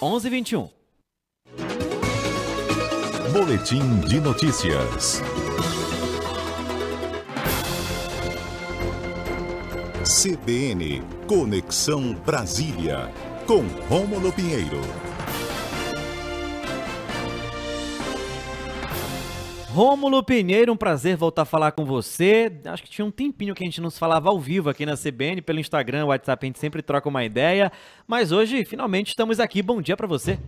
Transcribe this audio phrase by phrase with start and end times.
[0.00, 0.70] 1121.
[3.32, 5.20] Boletim de notícias.
[10.04, 13.12] CBN Conexão Brasília
[13.46, 15.07] com Rômulo Pinheiro.
[19.70, 22.50] Rômulo Pinheiro, um prazer voltar a falar com você.
[22.64, 24.96] Acho que tinha um tempinho que a gente não se falava ao vivo aqui na
[24.96, 27.70] CBN, pelo Instagram, WhatsApp, a gente sempre troca uma ideia.
[28.06, 29.60] Mas hoje, finalmente, estamos aqui.
[29.60, 30.38] Bom dia para você.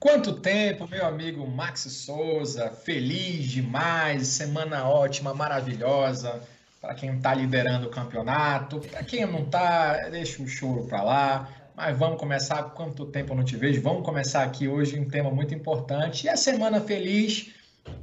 [0.00, 6.42] Quanto tempo, meu amigo Max Souza, feliz demais, semana ótima, maravilhosa,
[6.80, 11.48] para quem está liderando o campeonato, para quem não está, deixa o choro para lá,
[11.76, 15.30] mas vamos começar, quanto tempo eu não te vejo, vamos começar aqui hoje um tema
[15.30, 17.52] muito importante, e a semana feliz,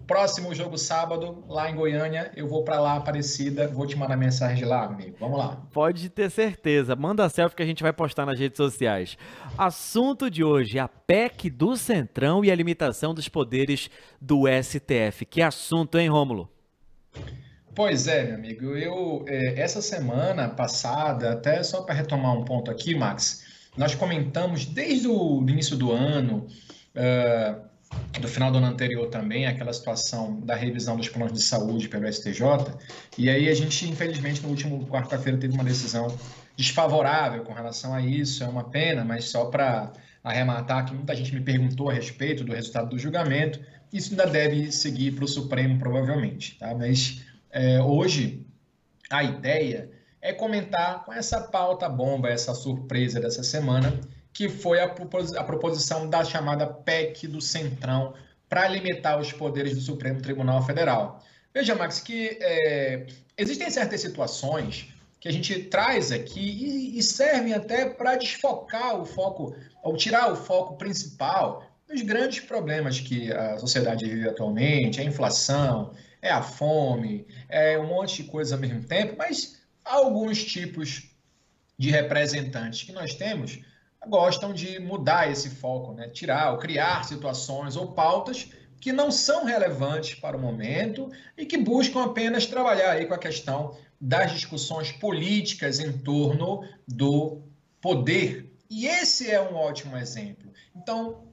[0.10, 4.66] Próximo jogo sábado, lá em Goiânia, eu vou para lá, Aparecida, vou te mandar mensagem
[4.66, 5.16] lá, amigo.
[5.20, 5.62] Vamos lá.
[5.72, 6.96] Pode ter certeza.
[6.96, 9.16] Manda a selfie que a gente vai postar nas redes sociais.
[9.56, 15.28] Assunto de hoje, a PEC do Centrão e a limitação dos poderes do STF.
[15.28, 16.50] Que assunto, hein, Rômulo?
[17.76, 18.76] Pois é, meu amigo.
[18.76, 23.46] Eu, é, essa semana passada, até só para retomar um ponto aqui, Max,
[23.78, 26.48] nós comentamos desde o início do ano...
[26.96, 27.69] Uh,
[28.20, 32.12] do final do ano anterior também, aquela situação da revisão dos planos de saúde pelo
[32.12, 32.42] STJ,
[33.18, 36.16] e aí a gente, infelizmente, no último quarta-feira teve uma decisão
[36.56, 41.34] desfavorável com relação a isso, é uma pena, mas só para arrematar que muita gente
[41.34, 43.60] me perguntou a respeito do resultado do julgamento,
[43.92, 46.76] isso ainda deve seguir para o Supremo, provavelmente, tá?
[46.76, 48.46] Mas é, hoje
[49.10, 49.90] a ideia
[50.22, 54.00] é comentar com essa pauta bomba, essa surpresa dessa semana,
[54.40, 58.14] que foi a, proposição da chamada PEC do Centrão
[58.48, 61.22] para limitar os poderes do Supremo Tribunal Federal.
[61.54, 63.06] Veja, Max, que é,
[63.38, 69.06] existem certas situações que a gente traz aqui e, e servem até para desfocar o
[69.06, 69.54] foco,
[69.84, 75.94] ou tirar o foco principal dos grandes problemas que a sociedade vive atualmente, a inflação,
[76.22, 81.10] é a fome, é um monte de coisa ao mesmo tempo, mas alguns tipos
[81.78, 83.68] de representantes que nós temos
[84.08, 86.10] gostam de mudar esse foco, né?
[86.10, 88.50] tirar ou criar situações ou pautas
[88.80, 93.18] que não são relevantes para o momento e que buscam apenas trabalhar aí com a
[93.18, 97.42] questão das discussões políticas em torno do
[97.82, 98.50] poder.
[98.70, 100.54] E esse é um ótimo exemplo.
[100.74, 101.28] Então,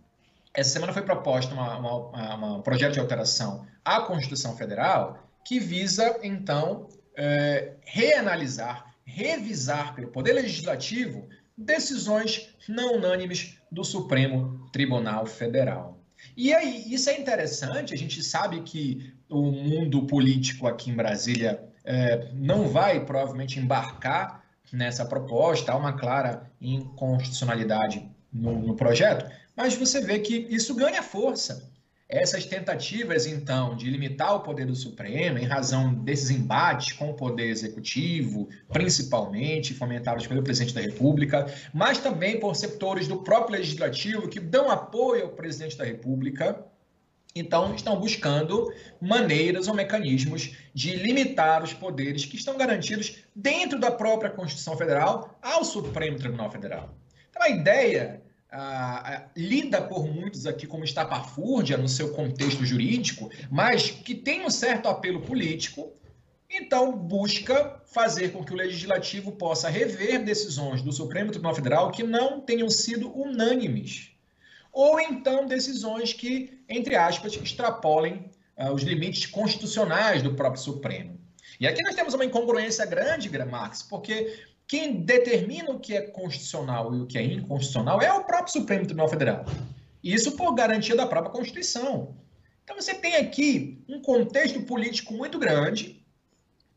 [0.53, 6.19] essa semana foi proposta uma, uma, um projeto de alteração à Constituição Federal que visa,
[6.25, 15.99] então, é, reanalisar, revisar pelo Poder Legislativo decisões não unânimes do Supremo Tribunal Federal.
[16.37, 21.63] E aí, isso é interessante, a gente sabe que o mundo político aqui em Brasília
[21.85, 29.75] é, não vai provavelmente embarcar nessa proposta, há uma clara inconstitucionalidade no, no projeto, mas
[29.75, 31.71] você vê que isso ganha força.
[32.09, 37.15] Essas tentativas, então, de limitar o poder do Supremo, em razão desses embates com o
[37.15, 44.29] poder executivo, principalmente fomentados pelo presidente da República, mas também por setores do próprio legislativo
[44.29, 46.65] que dão apoio ao presidente da República,
[47.35, 53.91] então estão buscando maneiras ou mecanismos de limitar os poderes que estão garantidos dentro da
[53.91, 56.95] própria Constituição Federal ao Supremo Tribunal Federal.
[57.29, 63.91] Então a ideia ah, lida por muitos aqui como estapafúrdia no seu contexto jurídico, mas
[63.91, 65.93] que tem um certo apelo político,
[66.49, 72.03] então busca fazer com que o legislativo possa rever decisões do Supremo Tribunal Federal que
[72.03, 74.13] não tenham sido unânimes,
[74.73, 81.19] ou então decisões que, entre aspas, extrapolem ah, os limites constitucionais do próprio Supremo.
[81.59, 86.95] E aqui nós temos uma incongruência grande, Gramax, porque quem determina o que é constitucional
[86.95, 89.45] e o que é inconstitucional é o próprio Supremo Tribunal Federal.
[90.03, 92.17] Isso por garantia da própria Constituição.
[92.65, 96.05] Então você tem aqui um contexto político muito grande,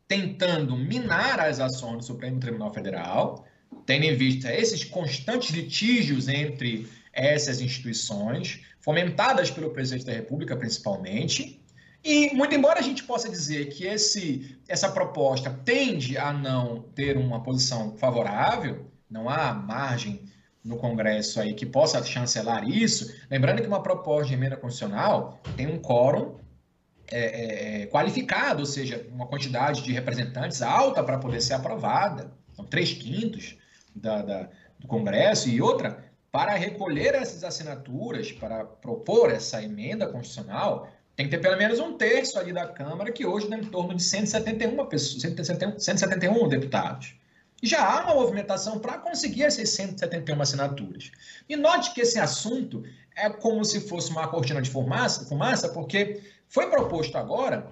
[0.06, 3.44] tentando minar as ações do Supremo Tribunal Federal,
[3.86, 11.59] tendo em vista esses constantes litígios entre essas instituições, fomentadas pelo presidente da República principalmente,
[12.02, 17.16] e, muito embora a gente possa dizer que esse, essa proposta tende a não ter
[17.16, 20.24] uma posição favorável, não há margem
[20.64, 25.66] no Congresso aí que possa chancelar isso, lembrando que uma proposta de emenda constitucional tem
[25.66, 26.36] um quórum
[27.10, 32.32] é, é, é qualificado, ou seja, uma quantidade de representantes alta para poder ser aprovada,
[32.54, 33.56] são três quintos
[33.94, 34.48] da, da,
[34.78, 40.88] do Congresso, e outra, para recolher essas assinaturas, para propor essa emenda constitucional,
[41.20, 43.94] tem que ter pelo menos um terço ali da Câmara, que hoje dá em torno
[43.94, 47.14] de 171 pessoas, 171, 171 deputados.
[47.62, 51.12] já há uma movimentação para conseguir essas 171 assinaturas.
[51.46, 52.82] E note que esse assunto
[53.14, 57.70] é como se fosse uma cortina de fumaça, fumaça porque foi proposto agora,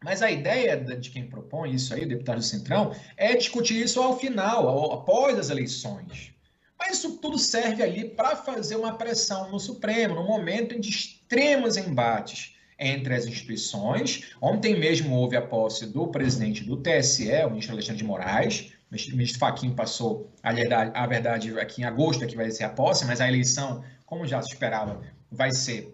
[0.00, 4.00] mas a ideia de quem propõe isso aí, o deputado do Centrão, é discutir isso
[4.00, 6.32] ao final, após as eleições.
[6.78, 11.76] Mas isso tudo serve ali para fazer uma pressão no Supremo, no momento de extremos
[11.76, 14.32] embates entre as instituições.
[14.40, 18.72] Ontem mesmo houve a posse do presidente do TSE, o ministro Alexandre de Moraes.
[18.90, 22.64] O ministro Faquim passou, a verdade, a verdade aqui em agosto é que vai ser
[22.64, 25.92] a posse, mas a eleição, como já se esperava, vai ser,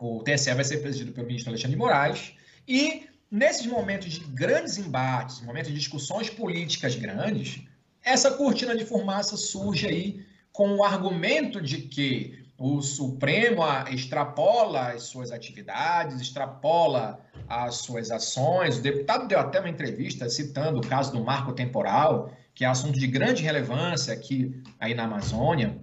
[0.00, 2.32] o TSE vai ser presidido pelo ministro Alexandre de Moraes.
[2.66, 7.62] E nesses momentos de grandes embates, momentos de discussões políticas grandes,
[8.04, 15.02] essa cortina de fumaça surge aí com o argumento de que o Supremo extrapola as
[15.02, 18.78] suas atividades, extrapola as suas ações.
[18.78, 22.98] O deputado deu até uma entrevista citando o caso do marco temporal, que é assunto
[22.98, 25.78] de grande relevância aqui aí na Amazônia,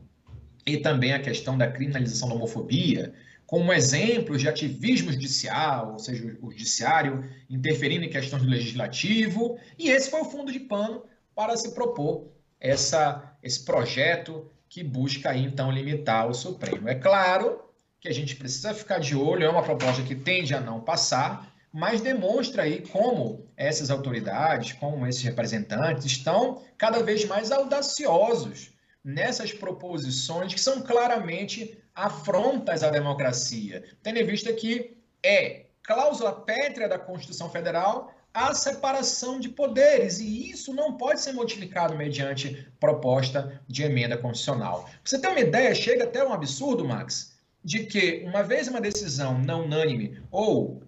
[0.66, 3.14] e também a questão da criminalização da homofobia,
[3.46, 9.92] como exemplos de ativismo judicial, ou seja, o judiciário interferindo em questões do legislativo, e
[9.92, 11.04] esse foi o fundo de pano
[11.36, 16.90] para se propor essa, esse projeto que busca então limitar o Supremo.
[16.90, 17.62] É claro
[18.02, 21.54] que a gente precisa ficar de olho, é uma proposta que tende a não passar,
[21.72, 28.72] mas demonstra aí como essas autoridades, como esses representantes estão cada vez mais audaciosos
[29.04, 36.90] nessas proposições que são claramente afrontas à democracia, tendo em vista que é cláusula pétrea
[36.90, 43.62] da Constituição Federal a separação de poderes, e isso não pode ser modificado mediante proposta
[43.68, 44.90] de emenda constitucional.
[45.04, 49.38] Você ter uma ideia, chega até um absurdo, Max, de que, uma vez uma decisão
[49.38, 50.82] não unânime ou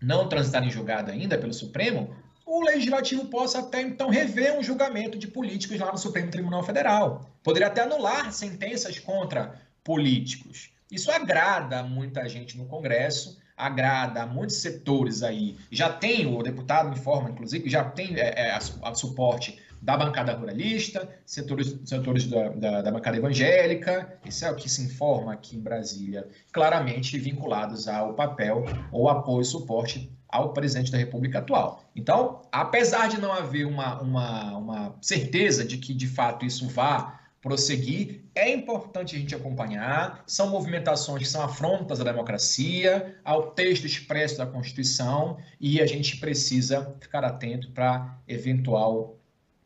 [0.00, 5.16] não transitada em julgado ainda pelo Supremo, o Legislativo possa até então rever um julgamento
[5.16, 7.30] de políticos lá no Supremo Tribunal Federal.
[7.42, 10.70] Poderia até anular sentenças contra políticos.
[10.90, 15.56] Isso agrada muita gente no Congresso, agrada a muitos setores aí.
[15.70, 18.60] Já tem, o deputado informa, inclusive, já tem é, é,
[18.94, 24.68] suporte da bancada ruralista, setores, setores da, da, da, bancada evangélica, isso é o que
[24.68, 30.90] se informa aqui em Brasília, claramente vinculados ao papel ou apoio e suporte ao presidente
[30.90, 31.84] da República atual.
[31.94, 37.20] Então, apesar de não haver uma, uma, uma certeza de que de fato isso vá
[37.42, 38.22] prosseguir.
[38.34, 40.22] É importante a gente acompanhar.
[40.26, 46.16] São movimentações que são afrontas à democracia, ao texto expresso da Constituição, e a gente
[46.16, 49.18] precisa ficar atento para eventual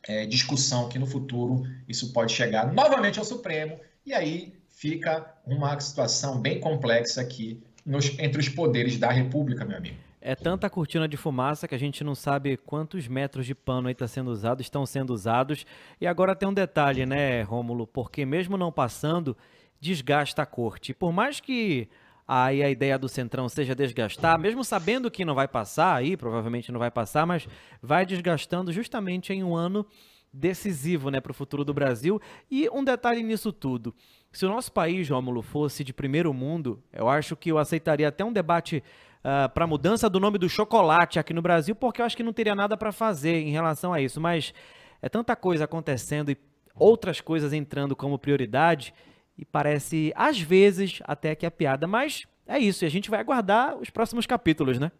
[0.08, 5.78] é, discussão que no futuro isso pode chegar novamente ao Supremo, e aí fica uma
[5.78, 10.05] situação bem complexa aqui nos, entre os poderes da República, meu amigo.
[10.28, 13.92] É tanta cortina de fumaça que a gente não sabe quantos metros de pano aí
[13.92, 15.64] está sendo usado, estão sendo usados.
[16.00, 17.86] E agora tem um detalhe, né, Rômulo?
[17.86, 19.36] Porque mesmo não passando,
[19.80, 20.92] desgasta a corte.
[20.92, 21.88] por mais que
[22.26, 26.72] aí a ideia do Centrão seja desgastar, mesmo sabendo que não vai passar, aí provavelmente
[26.72, 27.46] não vai passar, mas
[27.80, 29.86] vai desgastando justamente em um ano
[30.32, 32.20] decisivo né, para o futuro do Brasil.
[32.50, 33.94] E um detalhe nisso tudo:
[34.32, 38.24] se o nosso país, Rômulo, fosse de primeiro mundo, eu acho que eu aceitaria até
[38.24, 38.82] um debate uh,
[39.24, 42.32] ah, para mudança do nome do chocolate aqui no Brasil, porque eu acho que não
[42.32, 44.20] teria nada para fazer em relação a isso.
[44.20, 44.52] Mas
[45.00, 46.36] é tanta coisa acontecendo e
[46.74, 48.92] outras coisas entrando como prioridade
[49.38, 51.86] e parece, às vezes, até que é piada.
[51.86, 54.92] Mas é isso, e a gente vai aguardar os próximos capítulos, né?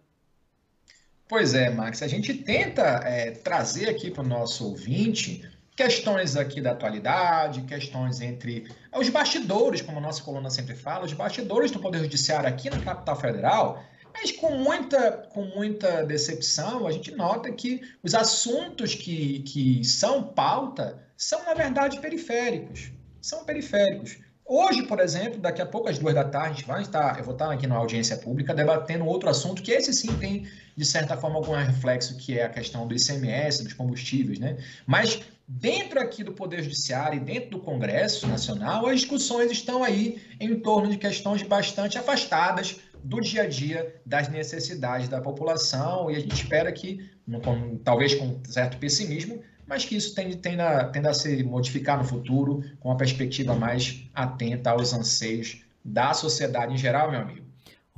[1.28, 2.02] Pois é, Max.
[2.02, 8.20] A gente tenta é, trazer aqui para o nosso ouvinte questões aqui da atualidade, questões
[8.20, 8.66] entre
[8.96, 12.80] os bastidores, como a nossa coluna sempre fala, os bastidores do Poder Judiciário aqui na
[12.80, 19.40] capital federal, mas com muita, com muita decepção, a gente nota que os assuntos que,
[19.40, 22.90] que são pauta são, na verdade, periféricos.
[23.20, 24.18] São periféricos.
[24.48, 27.50] Hoje, por exemplo, daqui a pouco, às duas da tarde, vai estar, eu vou estar
[27.50, 31.52] aqui na audiência pública debatendo outro assunto que esse sim tem, de certa forma, algum
[31.52, 34.56] reflexo, que é a questão do ICMS, dos combustíveis, né?
[34.86, 40.22] Mas dentro aqui do Poder Judiciário e dentro do Congresso Nacional, as discussões estão aí
[40.38, 46.14] em torno de questões bastante afastadas do dia a dia, das necessidades da população, e
[46.16, 47.10] a gente espera que,
[47.82, 52.62] talvez com certo pessimismo, mas que isso tende, tenda, tenda a se modificar no futuro,
[52.80, 57.46] com uma perspectiva mais atenta aos anseios da sociedade em geral, meu amigo.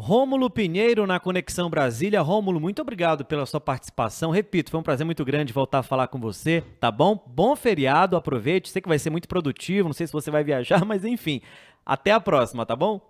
[0.01, 2.21] Rômulo Pinheiro na Conexão Brasília.
[2.21, 4.31] Rômulo, muito obrigado pela sua participação.
[4.31, 7.21] Repito, foi um prazer muito grande voltar a falar com você, tá bom?
[7.27, 8.71] Bom feriado, aproveite.
[8.71, 11.41] Sei que vai ser muito produtivo, não sei se você vai viajar, mas enfim.
[11.85, 13.01] Até a próxima, tá bom?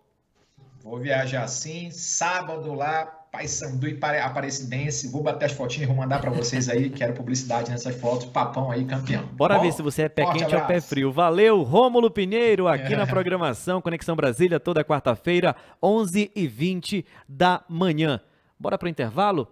[0.83, 5.09] Vou viajar sim, sábado lá, Paysandu e Aparecidense.
[5.09, 6.91] Vou bater as fotinhas, vou mandar para vocês aí.
[6.91, 8.27] Quero publicidade nessas fotos.
[8.27, 9.25] Papão aí, campeão.
[9.33, 10.63] Bora Bom, ver se você é pé quente abraço.
[10.63, 11.13] ou pé frio.
[11.13, 12.97] Valeu, Rômulo Pinheiro, aqui é.
[12.97, 18.21] na programação Conexão Brasília, toda quarta-feira, 11h20 da manhã.
[18.59, 19.47] Bora pro intervalo?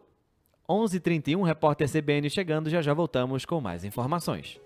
[0.68, 2.68] 11h31, repórter CBN chegando.
[2.68, 4.58] Já já voltamos com mais informações.